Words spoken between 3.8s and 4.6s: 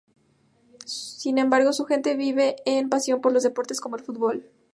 el fútbol.